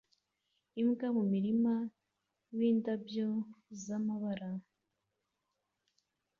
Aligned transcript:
Imbwa 0.81 1.07
mu 1.15 1.23
murima 1.31 1.73
windabyo 2.57 3.27
zamabara 3.81 4.49